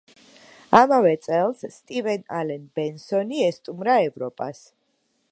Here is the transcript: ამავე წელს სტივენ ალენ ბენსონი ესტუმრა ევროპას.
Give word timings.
ამავე 0.77 1.11
წელს 1.25 1.59
სტივენ 1.75 2.23
ალენ 2.37 2.63
ბენსონი 2.79 3.43
ესტუმრა 3.49 3.99
ევროპას. 4.07 4.63